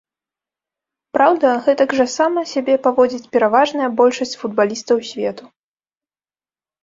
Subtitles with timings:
[1.15, 5.43] Праўда, гэтак жа сама сябе паводзіць пераважная большасць футбалістаў свету.